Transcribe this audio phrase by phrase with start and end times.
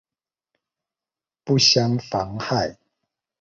[1.45, 2.75] 不相妨害